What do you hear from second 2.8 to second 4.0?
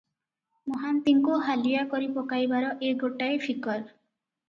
ଏ ଗୋଟାଏ ଫିକର।